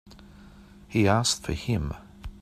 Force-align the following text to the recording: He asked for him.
He 0.87 1.07
asked 1.07 1.43
for 1.43 1.53
him. 1.53 1.93